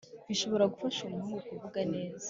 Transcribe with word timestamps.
bishobora 0.27 0.69
gufasha 0.71 0.99
umuhungu 1.03 1.37
kuvugana 1.47 1.91
neza 1.95 2.19